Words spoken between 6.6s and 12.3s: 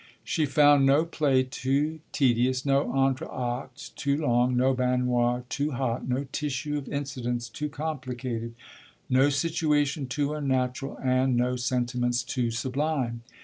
of incidents too complicated, no situation too unnatural and no sentiments